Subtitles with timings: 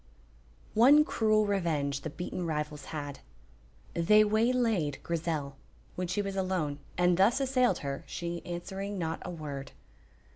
[0.73, 3.19] One cruel revenge the beaten rivals had.
[3.93, 5.57] They waylaid Grizel,
[5.95, 9.73] when she was alone, and thus assailed her, she answering not a word.